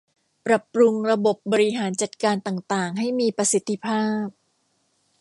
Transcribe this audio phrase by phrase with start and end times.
[0.45, 4.25] ปรับปรุงระบบบริหารจัดการต่างต่างให้มีประสิทธิภาพ